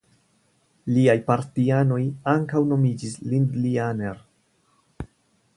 Liaj 0.93 1.15
partianoj 1.27 1.99
ankaŭ 2.33 2.63
nomiĝis 2.71 3.15
"Lindlianer". 3.35 4.21